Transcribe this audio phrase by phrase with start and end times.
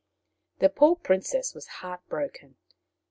[0.57, 2.55] The poor princess was heartbroken.